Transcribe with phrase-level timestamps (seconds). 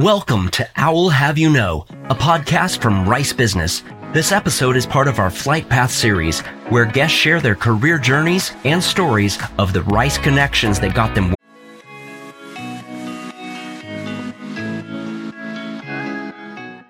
[0.00, 3.82] Welcome to Owl Have You Know, a podcast from Rice Business.
[4.14, 8.50] This episode is part of our Flight Path series, where guests share their career journeys
[8.64, 11.34] and stories of the Rice connections that got them.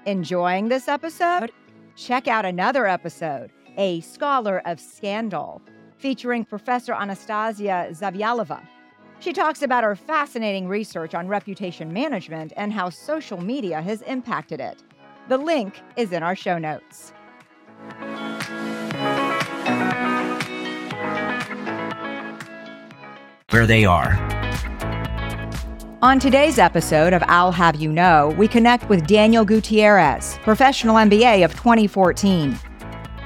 [0.07, 1.51] Enjoying this episode?
[1.97, 5.61] Check out another episode, A Scholar of Scandal,
[5.99, 8.61] featuring Professor Anastasia Zavyalova.
[9.21, 14.61] She talks about her fascinating research on reputation management and how social media has impacted
[14.61, 14.82] it.
[15.29, 17.12] The link is in our show notes.
[23.50, 24.14] Where they are.
[26.00, 31.45] On today's episode of Owl Have You Know, we connect with Daniel Gutierrez, professional MBA
[31.45, 32.59] of 2014.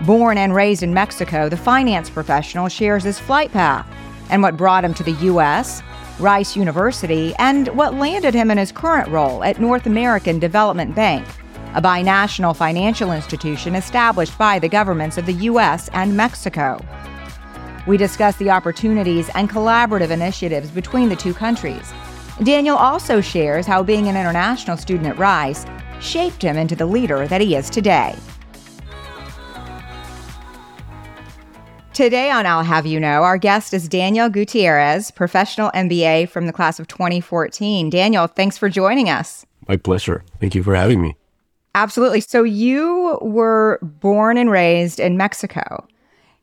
[0.04, 3.86] Born and raised in Mexico, the finance professional shares his flight path
[4.30, 5.82] and what brought him to the U.S.,
[6.18, 11.26] Rice University, and what landed him in his current role at North American Development Bank,
[11.74, 15.88] a binational financial institution established by the governments of the U.S.
[15.92, 16.80] and Mexico.
[17.86, 21.92] We discuss the opportunities and collaborative initiatives between the two countries.
[22.42, 25.66] Daniel also shares how being an international student at Rice
[26.00, 28.16] shaped him into the leader that he is today.
[31.94, 36.52] Today on Owl Have You Know, our guest is Daniel Gutierrez, professional MBA from the
[36.52, 37.88] class of 2014.
[37.88, 39.46] Daniel, thanks for joining us.
[39.68, 40.24] My pleasure.
[40.40, 41.16] Thank you for having me.
[41.76, 42.20] Absolutely.
[42.20, 45.86] So, you were born and raised in Mexico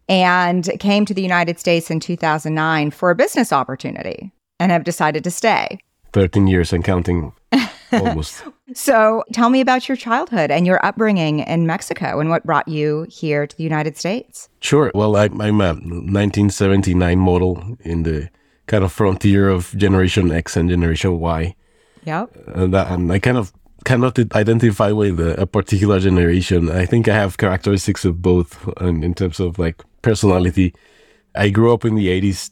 [0.07, 5.21] and came to the United States in 2009 for a business opportunity and have decided
[5.25, 5.79] to stay.
[6.13, 7.33] 13 years and counting
[7.91, 8.41] almost.
[8.73, 13.05] So, tell me about your childhood and your upbringing in Mexico and what brought you
[13.09, 14.49] here to the United States.
[14.59, 14.91] Sure.
[14.93, 18.29] Well, I, am a 1979 model in the
[18.67, 21.55] kind of frontier of Generation X and Generation Y.
[22.05, 22.35] Yep.
[22.55, 26.69] And, that, and I kind of cannot identify with a particular generation.
[26.69, 30.73] I think I have characteristics of both in, in terms of like personality.
[31.35, 32.51] I grew up in the 80s.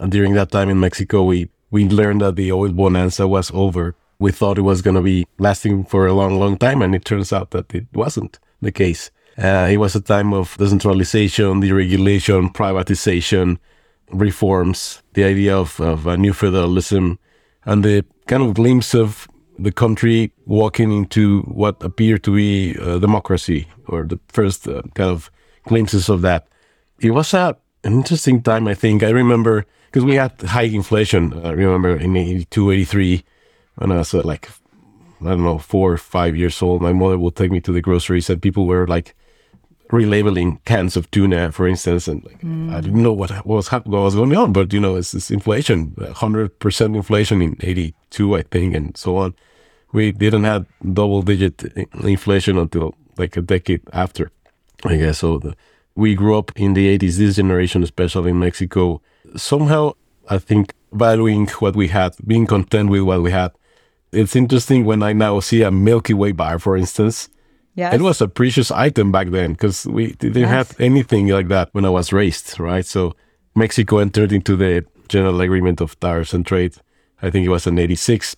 [0.00, 3.94] And during that time in Mexico, we, we learned that the oil bonanza was over
[4.22, 7.04] we thought it was going to be lasting for a long, long time, and it
[7.04, 9.10] turns out that it wasn't the case.
[9.36, 13.58] Uh, it was a time of decentralization, deregulation, privatization,
[14.12, 17.18] reforms, the idea of, of a new federalism,
[17.64, 19.26] and the kind of glimpse of
[19.58, 25.10] the country walking into what appeared to be uh, democracy, or the first uh, kind
[25.10, 25.30] of
[25.64, 26.46] glimpses of that.
[27.00, 29.02] It was a, an interesting time, I think.
[29.02, 31.44] I remember because we had high inflation.
[31.44, 33.24] I remember in 82, 83,
[33.82, 34.48] when I was uh, like,
[35.20, 37.80] I don't know, four or five years old, my mother would take me to the
[37.80, 39.14] groceries and people were like
[39.90, 42.06] relabeling cans of tuna, for instance.
[42.06, 42.72] And like, mm.
[42.72, 45.30] I didn't know what, what, was, what was going on, but you know, it's this
[45.32, 49.34] inflation, 100% inflation in 82, I think, and so on.
[49.92, 51.64] We didn't have double digit
[52.02, 54.30] inflation until like a decade after,
[54.84, 55.18] I guess.
[55.18, 55.56] So the,
[55.96, 59.02] we grew up in the 80s, this generation, especially in Mexico,
[59.36, 59.94] somehow
[60.28, 63.52] I think valuing what we had, being content with what we had,
[64.12, 67.28] it's interesting when I now see a Milky Way bar, for instance.
[67.74, 67.94] Yes.
[67.94, 70.50] It was a precious item back then because we didn't yes.
[70.50, 72.84] have anything like that when I was raised, right?
[72.84, 73.16] So
[73.54, 76.74] Mexico entered into the General Agreement of Tariffs and Trade.
[77.22, 78.36] I think it was in 86.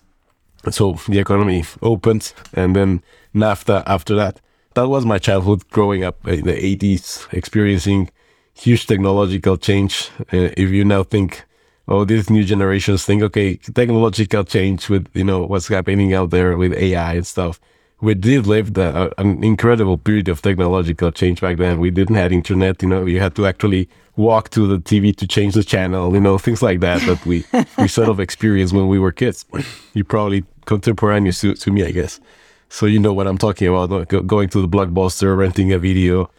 [0.71, 3.03] So the economy opened and then
[3.33, 4.39] NAFTA after that.
[4.73, 8.09] That was my childhood growing up in the 80s, experiencing
[8.53, 10.09] huge technological change.
[10.21, 11.45] Uh, if you now think
[11.87, 16.57] oh, these new generations think, okay, technological change with, you know, what's happening out there
[16.57, 17.59] with AI and stuff.
[18.01, 21.79] We did live the, uh, an incredible period of technological change back then.
[21.79, 23.87] We didn't have internet, you know, you had to actually
[24.17, 27.45] walk to the TV to change the channel, you know, things like that that we,
[27.77, 29.45] we sort of experienced when we were kids.
[29.93, 32.19] You probably contemporaneous to, to me, I guess.
[32.67, 36.29] So you know what I'm talking about, going to the blockbuster, renting a video,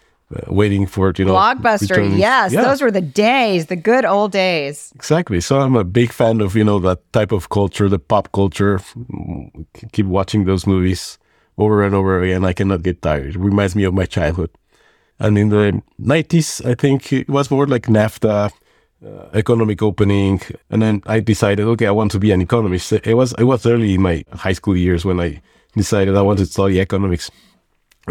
[0.49, 1.35] waiting for it, you know.
[1.35, 2.63] Blockbuster, yes, yeah.
[2.63, 4.93] those were the days, the good old days.
[4.95, 5.41] Exactly.
[5.41, 8.81] So I'm a big fan of you know that type of culture, the pop culture.
[9.93, 11.19] Keep watching those movies
[11.59, 12.45] over and over again.
[12.45, 13.37] I cannot get tired.
[13.37, 14.51] It reminds me of my childhood.
[15.19, 18.51] And in the 90s, I think it was more like NAFTA,
[19.05, 20.41] uh, economic opening,
[20.71, 22.93] and then I decided, okay, I want to be an economist.
[22.93, 25.41] It was it was early in my high school years when I
[25.75, 27.31] decided I wanted to study economics.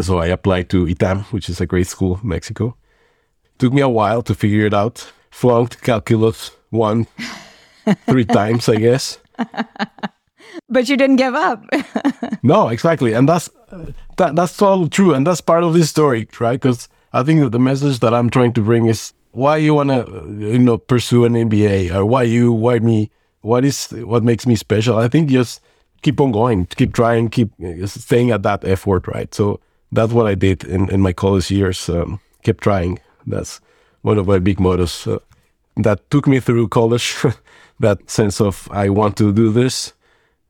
[0.00, 2.76] So I applied to ITAM, which is a great school in Mexico.
[3.58, 5.10] Took me a while to figure it out.
[5.30, 7.06] Flunked calculus one,
[8.06, 9.18] three times, I guess.
[10.68, 11.64] But you didn't give up.
[12.42, 13.48] no, exactly, and that's
[14.16, 16.60] that, that's all true, and that's part of this story, right?
[16.60, 19.90] Because I think that the message that I'm trying to bring is why you want
[19.90, 20.04] to,
[20.38, 23.10] you know, pursue an MBA, or why you, why me,
[23.42, 24.98] what is what makes me special.
[24.98, 25.60] I think just
[26.02, 29.32] keep on going, keep trying, keep uh, staying at that effort, right?
[29.34, 29.60] So
[29.92, 31.88] that's what I did in, in my college years.
[31.88, 33.00] Um, kept trying.
[33.26, 33.60] That's
[34.02, 35.06] one of my big mottos.
[35.06, 35.18] Uh,
[35.76, 37.16] that took me through college.
[37.80, 39.92] that sense of I want to do this,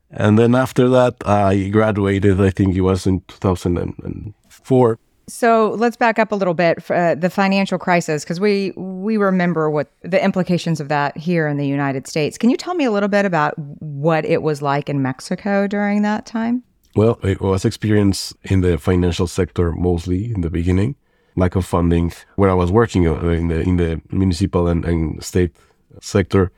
[0.09, 2.39] and then after that, I graduated.
[2.39, 4.99] I think it was in 2004.
[5.29, 9.17] So let's back up a little bit for uh, the financial crisis because we we
[9.17, 12.37] remember what the implications of that here in the United States.
[12.37, 16.01] Can you tell me a little bit about what it was like in Mexico during
[16.03, 16.63] that time?
[16.97, 20.95] Well, it was experience in the financial sector mostly in the beginning,
[21.35, 22.11] lack of funding.
[22.37, 25.55] Where I was working uh, in the in the municipal and, and state
[26.01, 26.51] sector,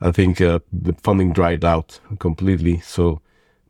[0.00, 2.80] I think uh, the funding dried out completely.
[2.80, 3.20] So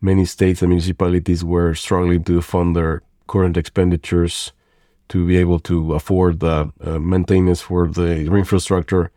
[0.01, 4.53] many states and municipalities were struggling to fund their current expenditures
[5.09, 9.11] to be able to afford the uh, maintenance for the infrastructure.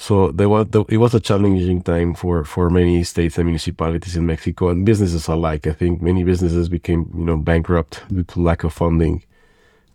[0.00, 4.14] So there was the, it was a challenging time for, for many states and municipalities
[4.14, 5.66] in Mexico and businesses alike.
[5.66, 9.24] I think many businesses became you know bankrupt due to lack of funding,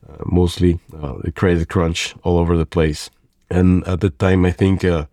[0.08, 3.10] uh, mostly uh, the credit crunch all over the place.
[3.50, 5.06] And at the time, I think uh,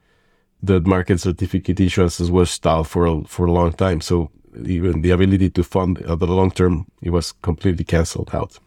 [0.61, 4.01] the market certificate issuances was stalled for a, for a long time.
[4.01, 4.33] So
[4.65, 8.59] even the ability to fund uh, the long term, it was completely canceled out.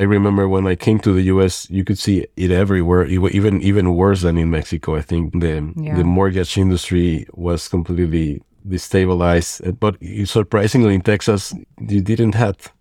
[0.00, 3.94] I remember when I came to the U.S., you could see it everywhere, even even
[3.94, 4.96] worse than in Mexico.
[4.96, 5.94] I think the yeah.
[5.94, 9.66] the mortgage industry was completely destabilized.
[9.66, 11.54] Eh, but surprisingly, in Texas,
[11.86, 12.72] you didn't have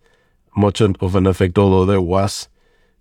[0.56, 2.48] much of an effect, although there was.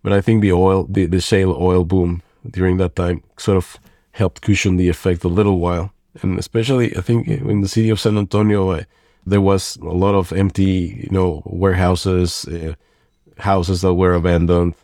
[0.03, 3.79] But I think the oil, the, the shale oil boom during that time, sort of
[4.13, 5.93] helped cushion the effect a little while.
[6.23, 8.87] And especially, I think eh, in the city of San Antonio, I,
[9.25, 12.75] there was a lot of empty, you know, warehouses, uh,
[13.39, 14.75] houses that were abandoned,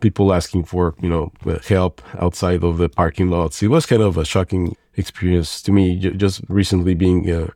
[0.00, 1.32] people asking for, you know,
[1.66, 3.62] help outside of the parking lots.
[3.62, 7.48] It was kind of a shocking experience to me, just recently being, uh,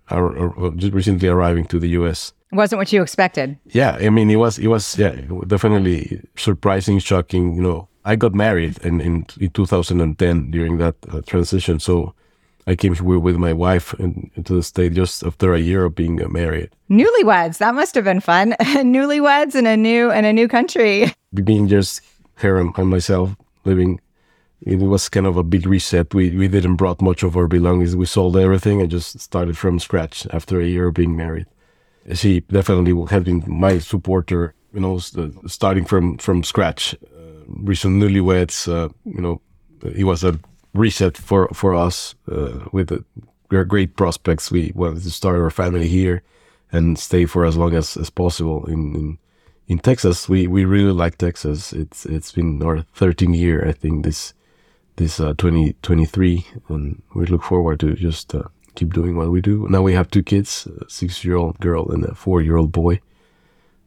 [0.76, 2.32] just recently arriving to the U.S.
[2.52, 3.58] Wasn't what you expected.
[3.66, 5.14] Yeah, I mean, it was, it was, yeah,
[5.46, 7.54] definitely surprising, shocking.
[7.54, 12.14] You know, I got married in in, in 2010 during that uh, transition, so
[12.68, 16.20] I came here with my wife into the state just after a year of being
[16.30, 16.68] married.
[16.90, 17.56] Newlyweds.
[17.58, 18.52] That must have been fun.
[18.60, 21.10] Newlyweds in a new in a new country.
[21.32, 22.02] Being just
[22.38, 23.34] here and myself
[23.64, 24.00] living,
[24.60, 26.12] it was kind of a big reset.
[26.12, 27.96] We we didn't brought much of our belongings.
[27.96, 31.46] We sold everything and just started from scratch after a year of being married.
[32.12, 34.54] She definitely has been my supporter.
[34.74, 34.98] You know,
[35.46, 36.94] starting from from scratch.
[36.94, 38.68] Uh, recent newlyweds.
[38.68, 39.40] Uh, you know,
[39.82, 40.38] it was a
[40.74, 43.04] reset for for us uh, with the
[43.48, 44.50] great prospects.
[44.50, 46.22] We wanted to start our family here
[46.70, 49.18] and stay for as long as, as possible in, in
[49.68, 50.28] in Texas.
[50.28, 51.72] We we really like Texas.
[51.72, 54.34] It's it's been our 13th year, I think this
[54.96, 58.44] this uh, 2023, and we look forward to just uh,
[58.74, 59.66] keep doing what we do.
[59.70, 62.72] Now we have two kids, a six year old girl and a four year old
[62.72, 63.00] boy.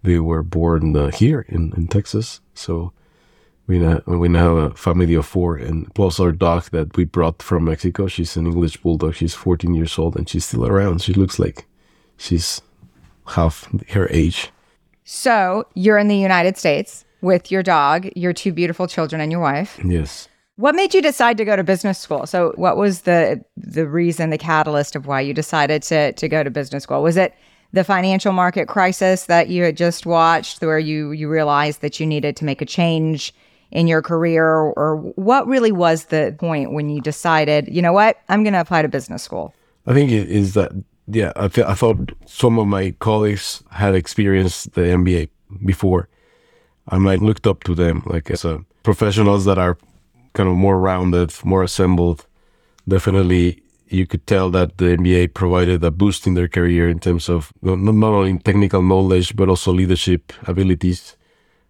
[0.04, 2.92] They were born uh, here in, in Texas, so
[3.72, 7.06] we now, we now have a family of four, and plus our dog that we
[7.06, 8.08] brought from Mexico.
[8.08, 9.16] She's an English bulldog.
[9.16, 11.02] She's 14 years old, and she's still around.
[11.02, 11.66] She looks like
[12.18, 12.62] she's
[13.28, 14.52] half her age.
[15.06, 19.40] So you're in the United States with your dog, your two beautiful children, and your
[19.40, 19.80] wife.
[19.86, 20.28] Yes.
[20.58, 22.26] What made you decide to go to business school?
[22.28, 26.44] So, what was the the reason, the catalyst of why you decided to to go
[26.44, 27.02] to business school?
[27.02, 27.34] Was it
[27.72, 32.06] the financial market crisis that you had just watched, where you you realized that you
[32.06, 33.34] needed to make a change
[33.72, 38.18] in your career or what really was the point when you decided you know what?
[38.30, 39.54] I'm going to apply to business school
[39.88, 40.72] i think it is that
[41.08, 45.30] yeah I, I thought some of my colleagues had experienced the mba
[45.66, 46.08] before.
[46.92, 49.78] And i looked up to them like as a professionals that are
[50.34, 52.26] kind of more rounded more assembled.
[52.88, 57.28] Definitely you could tell that the MBA provided a boost in their career in terms
[57.28, 61.18] of not only technical knowledge but also leadership abilities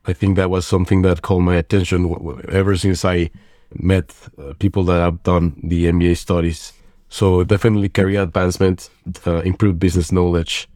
[0.06, 2.16] I think that was something that called my attention
[2.50, 3.30] ever since I
[3.74, 6.74] met uh, people that have done the MBA studies.
[7.10, 8.90] So definitely career advancement,
[9.28, 10.68] uh, improved business knowledge,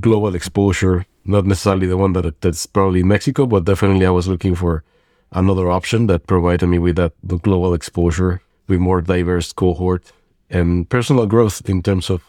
[0.00, 1.06] global exposure.
[1.24, 4.82] Not necessarily the one that that's probably in Mexico, but definitely I was looking for
[5.32, 10.10] another option that provided me with that the global exposure, with more diverse cohort,
[10.48, 12.24] and personal growth in terms of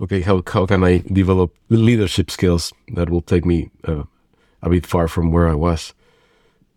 [0.00, 4.04] okay, how how can I develop leadership skills that will take me uh,
[4.62, 5.94] a bit far from where I was.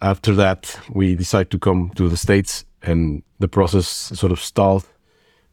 [0.02, 4.86] After that, we decided to come to the States and the process sort of stalled.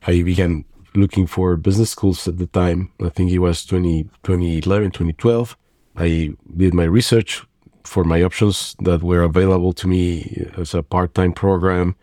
[0.07, 2.91] I began looking for business schools at the time.
[3.03, 5.57] I think it was 20, 2011, 2012.
[5.97, 7.45] I did my research
[7.85, 11.95] for my options that were available to me as a part time program.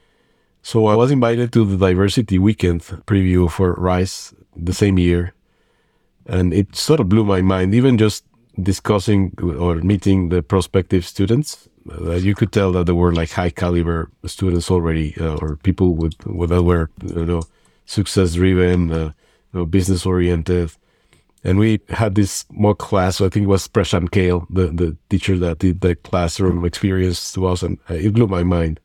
[0.61, 5.33] So I was invited to the diversity weekend preview for Rice the same year
[6.25, 8.25] And it sort of blew my mind, even just
[8.61, 11.67] discussing or meeting the prospective students.
[11.91, 15.95] Uh, you could tell that there were like high caliber students already, uh, or people
[15.95, 17.43] with, with that were, you know,
[17.85, 19.11] success driven, uh,
[19.53, 20.71] you know, business oriented.
[21.43, 23.21] And we had this mock class.
[23.21, 27.45] I think it was Prashant Kale, the, the teacher that did the classroom experience to
[27.45, 27.61] us.
[27.61, 28.79] And it blew my mind.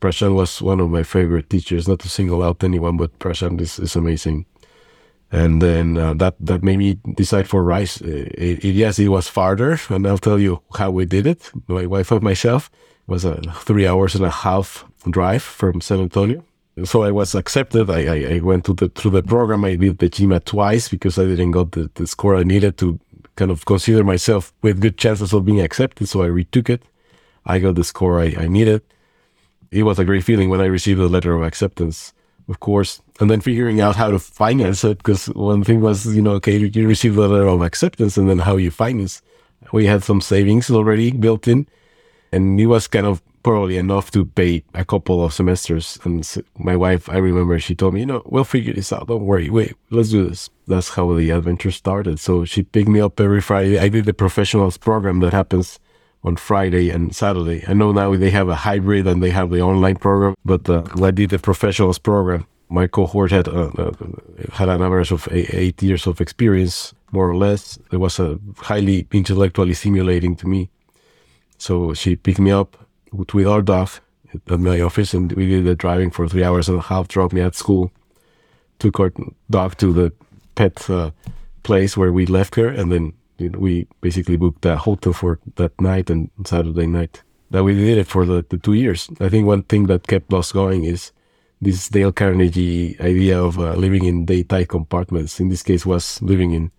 [0.00, 3.80] Prashant was one of my favorite teachers, not to single out anyone, but Prashant is,
[3.80, 4.46] is amazing.
[5.32, 8.00] And then uh, that, that made me decide for Rice.
[8.00, 11.50] It, it, yes, it was farther, and I'll tell you how we did it.
[11.68, 12.70] My wife and myself
[13.06, 16.44] was a three hours and a half drive from San Antonio.
[16.84, 17.90] So I was accepted.
[17.90, 19.64] I, I, I went to the, through the program.
[19.64, 22.98] I did the GMAT twice because I didn't got the, the score I needed to
[23.36, 26.08] kind of consider myself with good chances of being accepted.
[26.08, 26.82] So I retook it.
[27.46, 28.82] I got the score I, I needed
[29.70, 32.12] it was a great feeling when I received the letter of acceptance,
[32.48, 34.98] of course, and then figuring out how to finance it.
[34.98, 38.40] Because one thing was, you know, okay, you receive the letter of acceptance, and then
[38.40, 39.22] how you finance.
[39.72, 41.68] We had some savings already built in,
[42.32, 45.98] and it was kind of probably enough to pay a couple of semesters.
[46.04, 46.26] And
[46.58, 49.08] my wife, I remember, she told me, you know, we'll figure this out.
[49.08, 49.48] Don't worry.
[49.48, 50.50] Wait, let's do this.
[50.66, 52.18] That's how the adventure started.
[52.18, 53.78] So she picked me up every Friday.
[53.78, 55.78] I did the professionals program that happens
[56.22, 57.64] on Friday and Saturday.
[57.66, 60.84] I know now they have a hybrid and they have the online program, but uh,
[61.02, 62.46] I did the professionals program.
[62.70, 63.92] My cohort had uh, uh,
[64.52, 67.78] had an average of eight, years of experience, more or less.
[67.90, 70.70] It was uh, highly intellectually stimulating to me.
[71.58, 72.76] So she picked me up
[73.12, 73.90] with our dog
[74.32, 77.08] at my office, and we did the driving for three hours and a half.
[77.08, 77.90] Dropped me at school,
[78.78, 79.12] took our
[79.50, 80.12] dog to the
[80.54, 81.10] pet uh,
[81.64, 83.12] place where we left her, and then
[83.58, 87.22] we basically booked a hotel for that night and Saturday night.
[87.50, 89.10] That we did it for the, the two years.
[89.20, 91.10] I think one thing that kept us going is
[91.60, 95.40] this Dale Carnegie idea of uh, living in day tight compartments.
[95.40, 96.70] In this case, was living in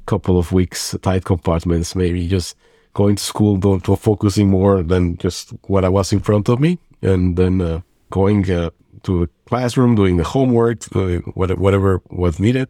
[0.00, 2.56] a couple of weeks tight compartments, maybe just
[2.94, 6.78] going to school, don't, focusing more than just what I was in front of me,
[7.02, 8.70] and then uh, going uh,
[9.02, 10.84] to the classroom, doing the homework,
[11.34, 12.68] whatever was needed,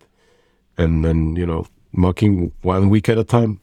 [0.76, 3.60] and then you know mucking one week at a time.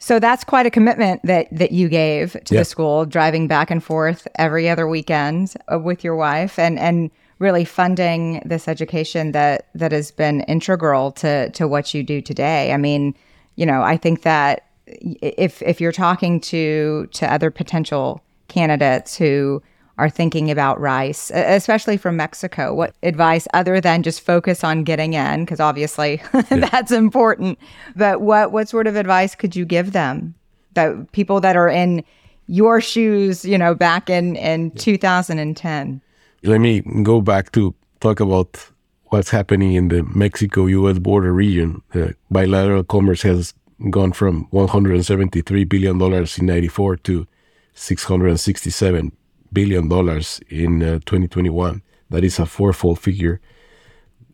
[0.00, 2.60] So that's quite a commitment that that you gave to yeah.
[2.60, 7.10] the school, driving back and forth every other weekend uh, with your wife, and and
[7.38, 12.72] really funding this education that that has been integral to to what you do today.
[12.72, 13.14] I mean,
[13.56, 19.62] you know, I think that if if you're talking to to other potential candidates who
[19.98, 22.72] are thinking about rice, especially from Mexico?
[22.72, 27.58] What advice, other than just focus on getting in, because obviously that's important,
[27.96, 30.34] but what, what sort of advice could you give them?
[30.74, 32.04] That people that are in
[32.46, 36.00] your shoes, you know, back in, in 2010?
[36.42, 38.70] Let me go back to talk about
[39.06, 41.82] what's happening in the Mexico US border region.
[41.92, 43.54] Uh, bilateral commerce has
[43.90, 47.26] gone from $173 billion in 94 to
[47.74, 49.12] 667
[49.52, 51.82] billion dollars in uh, 2021.
[52.10, 53.40] That is a fourfold figure.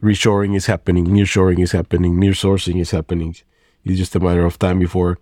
[0.02, 3.34] Reshoring is happening, nearshoring is happening, near sourcing is happening.
[3.84, 5.18] It's just a matter of time before,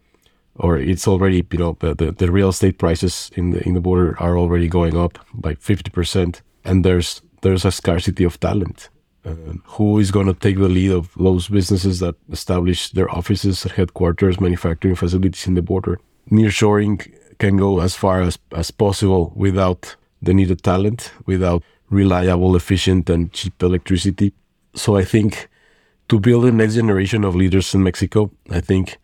[0.56, 3.80] or it's already you know the, the, the real estate prices in the in the
[3.80, 8.88] border are already going up by 50 percent, and there's there's a scarcity of talent.
[9.24, 13.62] Uh, who is going to take the lead of those businesses that establish their offices,
[13.62, 16.00] headquarters, manufacturing facilities in the border?
[16.28, 23.08] Nearshoring can go as far as, as possible without the needed talent, without reliable, efficient,
[23.10, 24.32] and cheap electricity.
[24.74, 25.48] So I think
[26.08, 28.98] to build the next generation of leaders in Mexico, I think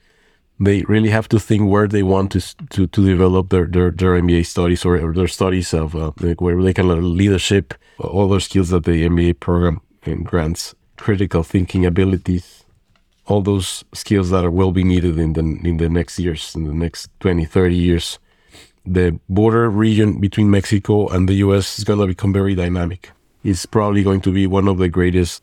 [0.60, 4.20] they really have to think where they want to to, to develop their, their, their
[4.20, 8.44] MBA studies or, their studies of uh, like where they can learn leadership, all those
[8.44, 9.80] skills that the MBA program
[10.22, 12.64] grants, critical thinking abilities,
[13.26, 16.64] all those skills that are, will be needed in the in the next years, in
[16.64, 18.18] the next 20, 30 years
[18.88, 23.10] the border region between Mexico and the US is going to become very dynamic.
[23.44, 25.42] It's probably going to be one of the greatest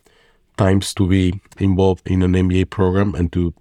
[0.58, 3.54] times to be involved in an MBA program and to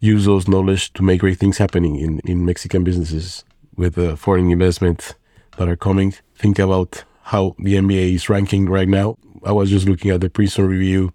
[0.00, 3.44] use those knowledge to make great things happening in, in Mexican businesses
[3.76, 5.14] with the foreign investment
[5.56, 6.14] that are coming.
[6.34, 9.16] Think about how the MBA is ranking right now.
[9.44, 11.12] I was just looking at the Princeton Review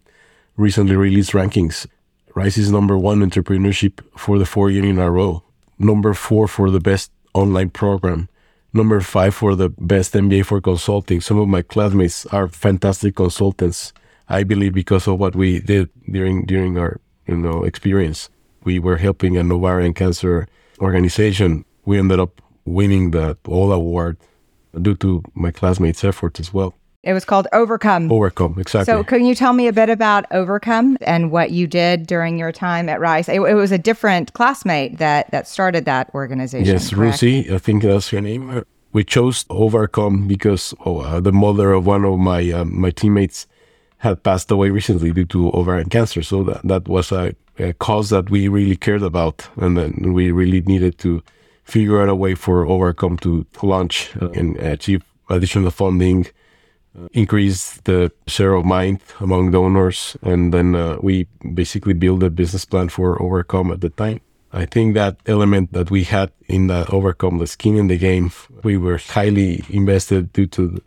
[0.57, 1.87] recently released rankings.
[2.35, 5.43] Rice is number one entrepreneurship for the four year in a row,
[5.77, 8.29] number four for the best online program.
[8.73, 11.19] Number five for the best MBA for consulting.
[11.19, 13.91] Some of my classmates are fantastic consultants.
[14.29, 18.29] I believe because of what we did during during our you know experience.
[18.63, 20.47] We were helping an ovarian cancer
[20.79, 21.65] organization.
[21.85, 24.17] We ended up winning the Owl Award
[24.81, 26.75] due to my classmates' efforts as well.
[27.03, 28.09] It was called Ovarcome.
[28.09, 28.93] Ovarcome, exactly.
[28.93, 32.51] So, can you tell me a bit about Ovarcome and what you did during your
[32.51, 33.27] time at Rice?
[33.27, 36.67] It, it was a different classmate that that started that organization.
[36.67, 37.17] yes, correct?
[37.17, 38.63] Rusi, I think that's her name.
[38.93, 43.47] We chose Ovarcome because oh, uh, the mother of one of my um, my teammates
[44.01, 46.23] had passed away recently due to ovarian cancer.
[46.23, 50.31] So that, that was a, a cause that we really cared about, and then we
[50.31, 51.21] really needed to
[51.63, 56.27] figure out a way for Ovarcome to launch uh, and achieve additional funding,
[56.97, 62.29] uh, increase the share of mind among donors, and then uh, we basically build a
[62.29, 64.19] business plan for Ovarcome at the time.
[64.53, 68.31] I think that element that we had in that Ovarcome, the skin in the game,
[68.63, 70.81] we were highly invested due to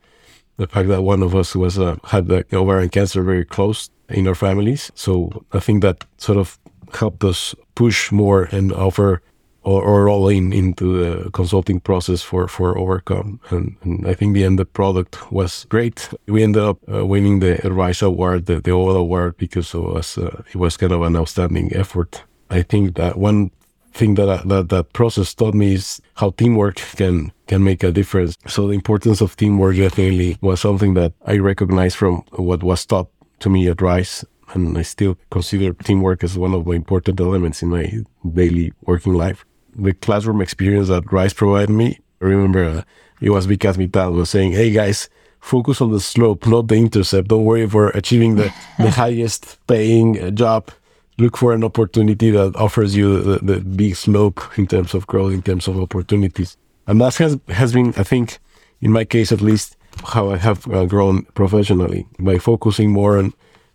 [0.56, 4.28] the fact that one of us was uh, had the ovarian cancer very close in
[4.28, 4.92] our families.
[4.94, 6.58] So I think that sort of
[6.96, 9.20] helped us push more and offer
[9.64, 13.38] or, or all in into the consulting process for for Ovarcome.
[13.50, 16.10] And, and I think the end the product was great.
[16.26, 20.18] We ended up uh, winning the Rice Award, the, the Owl Award, because it was
[20.18, 22.22] uh, it was kind of an outstanding effort.
[22.50, 23.50] I think that one
[23.92, 27.92] thing that, I, that that process taught me is how teamwork can can make a
[27.92, 28.36] difference.
[28.46, 33.08] So the importance of teamwork definitely was something that I recognized from what was taught
[33.40, 37.62] to me at Rice, and I still consider teamwork as one of the important elements
[37.62, 37.90] in my
[38.32, 39.44] daily working life.
[39.76, 42.82] The classroom experience that Rice provided me, I remember uh,
[43.20, 45.08] it was because Mittal was saying, "Hey guys."
[45.40, 47.28] Focus on the slope, not the intercept.
[47.28, 50.70] Don't worry for achieving the, the highest paying uh, job
[51.18, 55.32] look for an opportunity that offers you the, the, big slope in terms of growth,
[55.32, 56.56] in terms of opportunities.
[56.86, 58.38] And that has, has been, I think,
[58.80, 63.32] in my case at least, how I have uh, grown professionally by focusing more on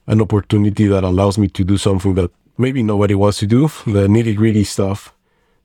[0.09, 4.07] an opportunity that allows me to do something that maybe nobody wants to do, the
[4.07, 5.13] nitty gritty stuff,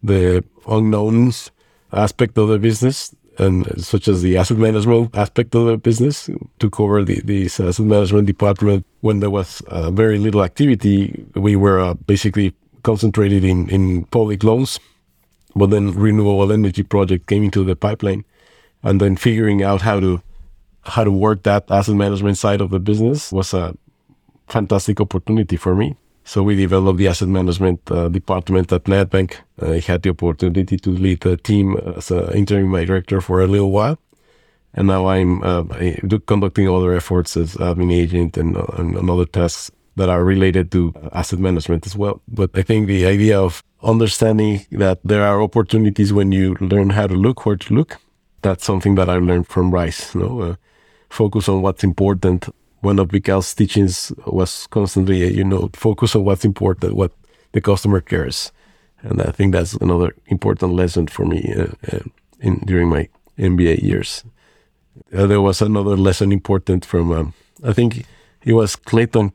[0.03, 1.51] the unknowns
[1.93, 6.79] aspect of the business and such as the asset management aspect of the business took
[6.79, 8.87] over the, the asset management department.
[9.01, 14.45] When there was uh, very little activity we were uh, basically concentrated in, in public
[14.45, 14.79] loans.
[15.57, 18.25] But then renewable energy project came into the pipeline
[18.83, 20.23] and then figuring out how to
[20.85, 23.75] how to work that asset management side of the business was a
[24.47, 29.37] fantastic opportunity for me so we developed the asset management uh, department at NADBank.
[29.61, 33.71] I had the opportunity to lead the team as an interim director for a little
[33.71, 33.99] while.
[34.73, 35.65] And now I'm uh,
[36.27, 40.93] conducting other efforts as admin agent and, uh, and other tasks that are related to
[41.13, 42.23] asset management as well.
[42.27, 47.07] But I think the idea of understanding that there are opportunities when you learn how
[47.07, 47.99] to look, where to look,
[48.41, 50.15] that's something that I learned from Rice.
[50.15, 50.55] You know, uh,
[51.11, 52.49] focus on what's important
[52.85, 57.13] one of Miguel's teachings was constantly, you know, focus on what's important, what
[57.53, 58.53] the customer cares,
[59.03, 62.01] and I think that's another important lesson for me uh, uh,
[62.41, 64.25] in during my MBA years.
[65.13, 68.07] Uh, there was another lesson important from, um, I think
[68.45, 69.33] it was Clayton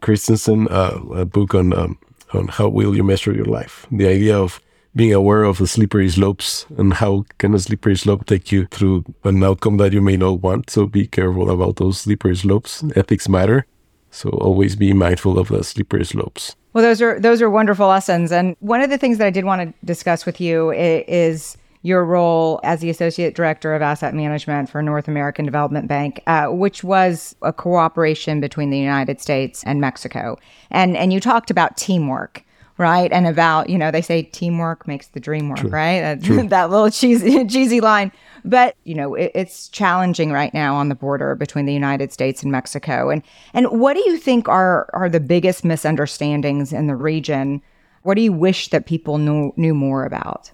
[0.00, 1.98] Christensen, uh, a book on um,
[2.32, 3.86] on how will you measure your life.
[3.90, 4.60] The idea of
[4.94, 9.04] being aware of the slippery slopes and how can a slippery slope take you through
[9.24, 10.70] an outcome that you may not want.
[10.70, 12.84] So be careful about those slippery slopes.
[12.94, 13.66] Ethics matter.
[14.10, 16.54] So always be mindful of the slippery slopes.
[16.74, 18.30] Well, those are those are wonderful lessons.
[18.32, 22.04] And one of the things that I did want to discuss with you is your
[22.04, 26.84] role as the associate director of asset management for North American Development Bank, uh, which
[26.84, 30.38] was a cooperation between the United States and Mexico.
[30.70, 32.44] And and you talked about teamwork
[32.82, 33.10] right?
[33.12, 35.70] And about, you know, they say teamwork makes the dream work, True.
[35.70, 36.00] right?
[36.00, 38.10] That, that little cheesy, cheesy line.
[38.44, 42.42] But, you know, it, it's challenging right now on the border between the United States
[42.42, 43.08] and Mexico.
[43.08, 43.22] And,
[43.54, 47.62] and what do you think are, are the biggest misunderstandings in the region?
[48.02, 50.50] What do you wish that people knew, knew more about?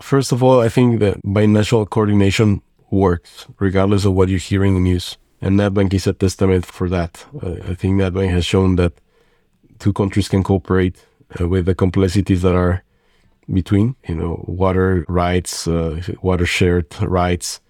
[0.00, 4.74] First of all, I think that binational coordination works, regardless of what you hear in
[4.74, 5.18] the news.
[5.42, 7.26] And NADBank is a testament for that.
[7.42, 8.94] Uh, I think NADBank has shown that
[9.78, 11.04] two countries can cooperate
[11.40, 12.82] uh, with the complexities that are
[13.52, 17.60] between, you know, water rights, uh, water shared rights,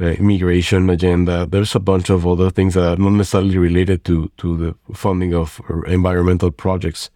[0.00, 1.46] uh, immigration agenda.
[1.46, 5.34] There's a bunch of other things that are not necessarily related to, to the funding
[5.34, 7.10] of environmental projects.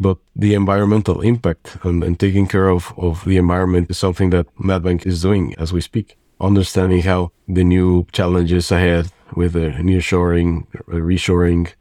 [0.00, 4.46] But the environmental impact and, and taking care of, of the environment is something that
[4.56, 6.16] NADBank is doing as we speak.
[6.40, 11.72] Understanding how the new challenges ahead with the nearshoring, reshoring,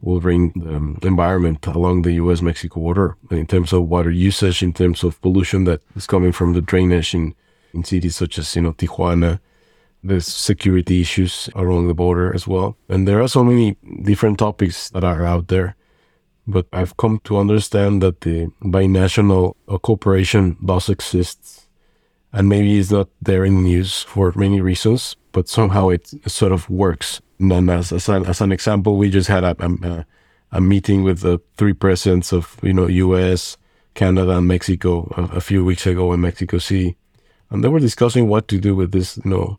[0.00, 2.42] will bring the um, environment along the U.S.
[2.42, 6.52] Mexico border in terms of water usage, in terms of pollution that is coming from
[6.52, 7.34] the drainage in,
[7.74, 9.40] in cities such as, you know, Tijuana.
[10.02, 12.76] There's security issues along the border as well.
[12.88, 15.76] And there are so many different topics that are out there.
[16.46, 21.68] But I've come to understand that the binational cooperation does exist
[22.32, 26.52] and maybe it's not there in the news for many reasons, but somehow it sort
[26.52, 27.20] of works.
[27.38, 30.06] And as, as, an, as an example, we just had a, a,
[30.52, 33.56] a meeting with the three presidents of you know U.S.,
[33.94, 36.96] Canada, and Mexico a, a, few weeks ago in Mexico City,
[37.50, 39.58] and they were discussing what to do with this you know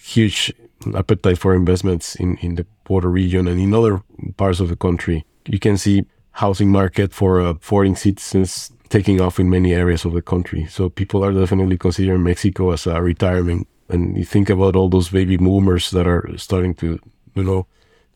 [0.00, 0.52] huge
[0.94, 4.02] appetite for investments in in the border region and in other
[4.36, 5.24] parts of the country.
[5.46, 10.12] You can see housing market for uh, foreign citizens taking off in many areas of
[10.12, 10.66] the country.
[10.66, 13.66] So people are definitely considering Mexico as a retirement.
[13.88, 16.98] And you think about all those baby boomers that are starting to,
[17.34, 17.66] you know,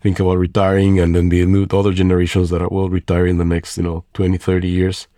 [0.00, 3.76] think about retiring and then the new other generations that will retire in the next,
[3.76, 5.08] you know, 20, 30 years.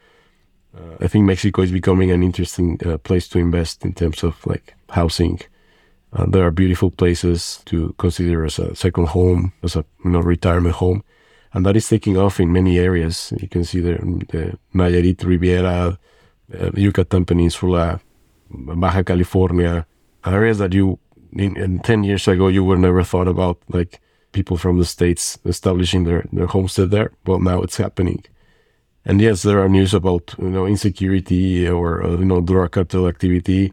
[0.76, 4.44] Uh, I think Mexico is becoming an interesting uh, place to invest in terms of
[4.46, 5.40] like housing.
[6.12, 10.20] Uh, there are beautiful places to consider as a second home, as a you know
[10.20, 11.02] retirement home
[11.54, 13.32] and that is taking off in many areas.
[13.40, 13.92] You can see the,
[14.28, 15.96] the Nayarit Riviera,
[16.52, 18.00] uh, Yucatan Peninsula,
[18.50, 19.86] Baja California,
[20.26, 20.98] areas that you
[21.32, 24.00] in, in, 10 years ago you would never thought about, like
[24.32, 27.12] people from the states establishing their, their homestead there.
[27.26, 28.24] Well, now it's happening.
[29.04, 33.06] And yes, there are news about you know insecurity or uh, you know drug cartel
[33.08, 33.72] activity,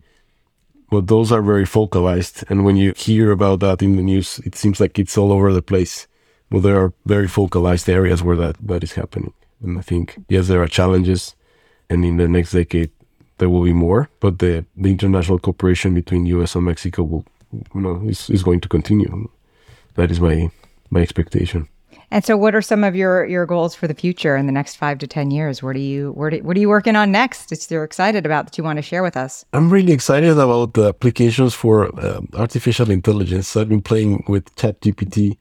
[0.90, 2.44] but those are very focalized.
[2.50, 5.54] And when you hear about that in the news, it seems like it's all over
[5.54, 6.08] the place
[6.52, 9.34] well, there are very focalized areas where that, that is happening.
[9.64, 11.34] And I think, yes, there are challenges.
[11.90, 12.92] And in the next decade,
[13.42, 14.08] there will be more.
[14.20, 18.62] But the, the international cooperation between US and Mexico will, you know, is, is going
[18.62, 19.28] to continue.
[19.96, 20.52] That is my,
[20.92, 21.68] my expectation.
[22.12, 24.76] And so, what are some of your your goals for the future in the next
[24.76, 25.64] five to ten years?
[25.64, 27.50] What are you what are, what are you working on next?
[27.50, 29.46] That you're excited about that you want to share with us?
[29.54, 33.56] I'm really excited about the applications for uh, artificial intelligence.
[33.56, 35.38] I've been playing with ChatGPT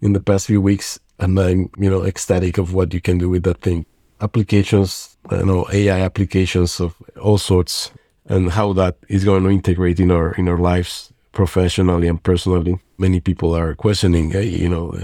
[0.00, 3.28] in the past few weeks, and I'm you know ecstatic of what you can do
[3.28, 3.84] with that thing.
[4.20, 7.90] Applications, you know, AI applications of all sorts,
[8.26, 12.80] and how that is going to integrate in our in our lives professionally and personally.
[12.98, 14.98] Many people are questioning, hey, you know,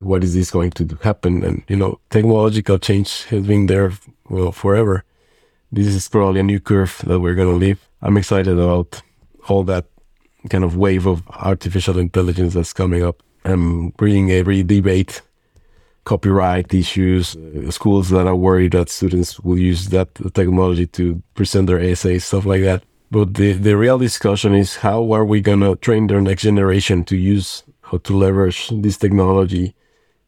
[0.00, 1.44] what is this going to happen?
[1.44, 3.92] And you know, technological change has been there
[4.28, 5.04] well forever.
[5.70, 7.88] This is probably a new curve that we're going to live.
[8.02, 9.00] I'm excited about
[9.48, 9.86] all that
[10.48, 13.22] kind of wave of artificial intelligence that's coming up.
[13.44, 15.22] I'm reading every debate,
[16.04, 21.66] copyright issues, uh, schools that are worried that students will use that technology to present
[21.66, 22.82] their essays, stuff like that.
[23.10, 27.04] But the, the real discussion is how are we going to train their next generation
[27.04, 29.74] to use how to leverage this technology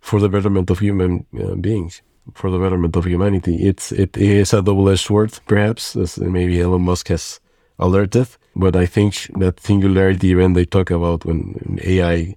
[0.00, 2.02] for the betterment of human uh, beings,
[2.34, 3.56] for the betterment of humanity.
[3.56, 7.40] It's, it is a double-edged sword, perhaps, as maybe Elon Musk has
[7.78, 8.26] alerted.
[8.56, 12.36] But I think that singularity event they talk about when AI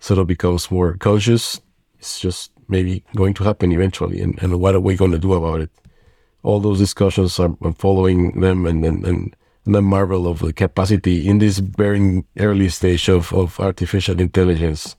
[0.00, 1.60] sort of becomes more conscious.
[1.98, 4.20] It's just maybe going to happen eventually.
[4.20, 5.70] And, and what are we going to do about it?
[6.42, 11.28] All those discussions, I'm, I'm following them and, and, and, and marvel of the capacity
[11.28, 14.96] in this very early stage of, of artificial intelligence.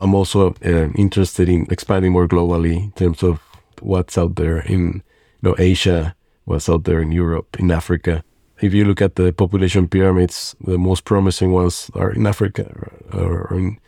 [0.00, 3.38] I'm also uh, interested in expanding more globally in terms of
[3.80, 5.02] what's out there in
[5.42, 8.24] you know, Asia, what's out there in Europe, in Africa.
[8.60, 12.64] If you look at the population pyramids, the most promising ones are in Africa
[13.12, 13.78] or in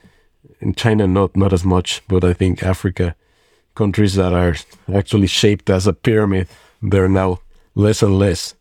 [0.64, 3.14] in China, not not as much, but I think Africa,
[3.74, 4.56] countries that are
[4.92, 6.48] actually shaped as a pyramid,
[6.82, 7.40] they're now
[7.74, 8.54] less and less.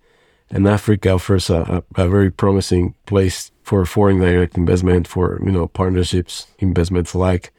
[0.50, 5.52] And Africa offers a, a, a very promising place for foreign direct investment, for you
[5.52, 7.52] know partnerships, investments like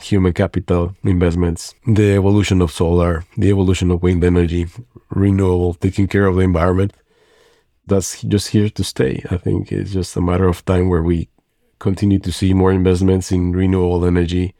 [0.00, 4.66] human capital investments, the evolution of solar, the evolution of wind energy,
[5.10, 6.92] renewable, taking care of the environment.
[7.86, 9.24] That's just here to stay.
[9.30, 11.28] I think it's just a matter of time where we
[11.82, 14.54] continue to see more investments in renewable energy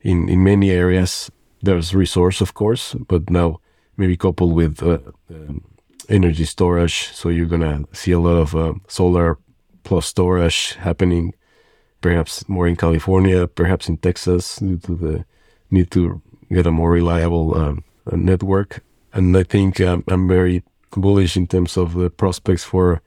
[0.00, 1.30] in, in many areas.
[1.62, 3.60] There's resource, of course, but now
[3.96, 4.98] maybe coupled with uh,
[5.30, 5.62] um,
[6.08, 7.12] energy storage.
[7.12, 9.38] So you're going to see a lot of uh, solar
[9.84, 11.34] plus storage happening,
[12.00, 15.24] perhaps more in California, perhaps in Texas, due to the
[15.70, 18.82] need to get a more reliable um, network.
[19.12, 23.02] And I think um, I'm very bullish in terms of the prospects for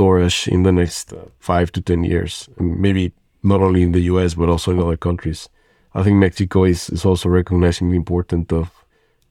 [0.00, 4.34] storage in the next uh, five to 10 years, maybe not only in the US,
[4.34, 5.48] but also in other countries.
[5.94, 8.68] I think Mexico is, is also recognizing the importance of,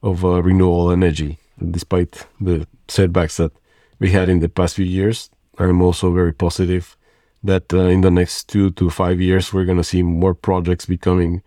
[0.04, 1.40] of uh, renewable energy,
[1.72, 3.52] despite the setbacks that
[4.00, 5.32] we had in the past few years.
[5.58, 6.96] I'm also very positive
[7.44, 10.86] that uh, in the next two to five years, we're going to see more projects
[10.86, 11.42] becoming,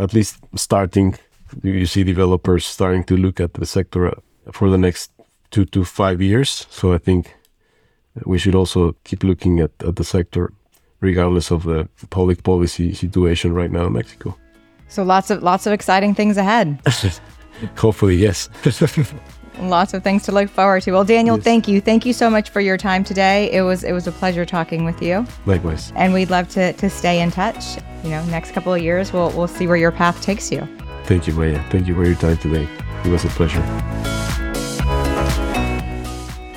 [0.00, 1.16] at least starting.
[1.62, 4.20] You see developers starting to look at the sector uh,
[4.52, 5.10] for the next
[5.50, 6.66] two to five years.
[6.70, 7.34] So I think
[8.26, 10.52] we should also keep looking at, at the sector
[11.00, 14.36] regardless of the public policy situation right now in Mexico.
[14.88, 16.78] So lots of lots of exciting things ahead.
[17.76, 18.48] Hopefully, yes.
[19.60, 20.92] Lots of things to look forward to.
[20.92, 21.42] Well, Daniel, Yes.
[21.44, 21.80] thank you.
[21.80, 23.50] Thank you so much for your time today.
[23.50, 25.26] It was it was a pleasure talking with you.
[25.46, 25.92] Likewise.
[25.96, 27.64] And we'd love to to stay in touch.
[28.04, 30.60] You know, next couple of years we'll we'll see where your path takes you.
[31.04, 31.60] Thank you, Maya.
[31.70, 32.68] Thank you for your time today.
[33.04, 34.17] It was a pleasure.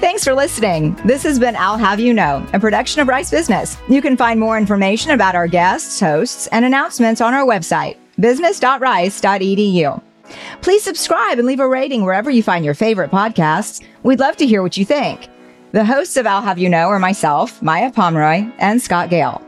[0.02, 0.96] Thanks for listening.
[1.06, 3.78] This has been Owl Have You Know, a production of Rice Business.
[3.88, 10.02] You can find more information about our guests, hosts, and announcements on our website, business.rice.edu.
[10.64, 13.86] Please subscribe and leave a rating wherever you find your favorite podcasts.
[14.02, 15.30] We'd love to hear what you think.
[15.72, 19.40] The hosts of Owl Have You Know are myself, Maya Pomroy, and Scott Gale.